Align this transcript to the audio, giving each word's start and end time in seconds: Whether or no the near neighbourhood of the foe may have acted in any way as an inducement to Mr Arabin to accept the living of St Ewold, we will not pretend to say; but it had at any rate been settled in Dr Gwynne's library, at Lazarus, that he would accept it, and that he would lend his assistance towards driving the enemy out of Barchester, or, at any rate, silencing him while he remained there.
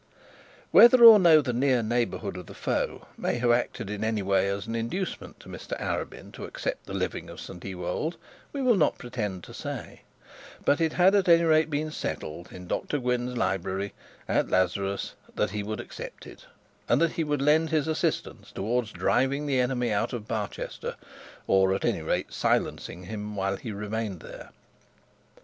Whether 0.71 1.05
or 1.05 1.19
no 1.19 1.41
the 1.41 1.53
near 1.53 1.83
neighbourhood 1.83 2.35
of 2.35 2.47
the 2.47 2.55
foe 2.55 3.05
may 3.19 3.35
have 3.35 3.51
acted 3.51 3.87
in 3.91 4.03
any 4.03 4.23
way 4.23 4.49
as 4.49 4.65
an 4.65 4.73
inducement 4.73 5.39
to 5.41 5.47
Mr 5.47 5.79
Arabin 5.79 6.31
to 6.31 6.45
accept 6.45 6.87
the 6.87 6.95
living 6.95 7.29
of 7.29 7.39
St 7.39 7.63
Ewold, 7.63 8.15
we 8.51 8.63
will 8.63 8.75
not 8.75 8.97
pretend 8.97 9.43
to 9.43 9.53
say; 9.53 10.01
but 10.65 10.81
it 10.81 10.93
had 10.93 11.13
at 11.13 11.29
any 11.29 11.43
rate 11.43 11.69
been 11.69 11.91
settled 11.91 12.51
in 12.51 12.65
Dr 12.65 12.97
Gwynne's 12.97 13.37
library, 13.37 13.93
at 14.27 14.49
Lazarus, 14.49 15.13
that 15.35 15.51
he 15.51 15.61
would 15.61 15.79
accept 15.79 16.25
it, 16.25 16.47
and 16.89 16.99
that 16.99 17.11
he 17.11 17.23
would 17.23 17.39
lend 17.43 17.69
his 17.69 17.87
assistance 17.87 18.51
towards 18.51 18.89
driving 18.91 19.45
the 19.45 19.59
enemy 19.59 19.91
out 19.91 20.13
of 20.13 20.27
Barchester, 20.27 20.95
or, 21.45 21.75
at 21.75 21.85
any 21.85 22.01
rate, 22.01 22.33
silencing 22.33 23.03
him 23.03 23.35
while 23.35 23.55
he 23.55 23.71
remained 23.71 24.21
there. 24.21 24.49